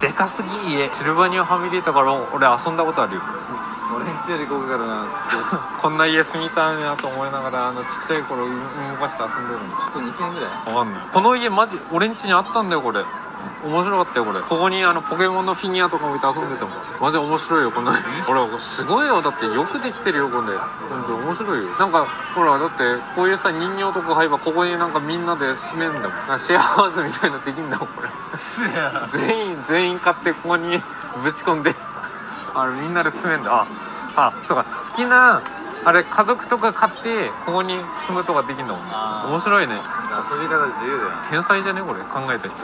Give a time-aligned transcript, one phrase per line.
[0.00, 3.22] でかすぎ家シルバニアファミリーとか俺遊んだことあるよ。
[3.94, 5.06] 俺んちよりここからな
[5.82, 8.54] こんな家住みたいなと思いながらあのちっちゃい頃動
[8.96, 9.76] かして遊んでるの。
[9.76, 10.50] ここ2000円ぐらい？
[10.74, 11.02] わかんない。
[11.12, 13.04] この家マジ俺ん家にあったんだよこれ
[13.64, 14.40] 面白かったよこれ。
[14.40, 16.70] ここにあのポケモンのフィギュアとか置いて遊んでたも。
[16.70, 17.92] んマジ面白いよこの。
[17.92, 19.20] ほらすごいよ。
[19.20, 20.56] だってよくできてるよこれ。
[20.88, 21.70] 本当面白いよ。
[21.78, 26.38] なんかほらだってこういうさ人形とか入ればここになんかみんなで住めんだもん。
[26.38, 28.08] シェアハウスみたいなのできんだもんこれ。
[29.08, 30.82] 全員全員買ってここに
[31.22, 31.74] ぶち込んで。
[32.54, 33.52] あれみんなで住めんだ。
[33.52, 33.66] あ
[34.16, 34.64] あそうか。
[34.64, 35.42] 好きな
[35.82, 39.74] あれ家族とか買ってここに住むとかできんだもん面白いね。
[40.30, 41.10] 遊び方自由だよ。
[41.30, 42.00] 天才じゃねこれ。
[42.00, 42.58] 考えた人